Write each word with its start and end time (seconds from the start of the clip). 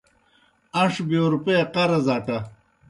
ان٘ݜ 0.79 0.93
بِیو 1.09 1.23
روپیئے 1.33 1.61
قرض 1.73 2.05
اٹہ۔ 2.15 2.37